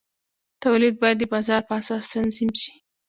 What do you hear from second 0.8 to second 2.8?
باید د بازار په اساس تنظیم شي.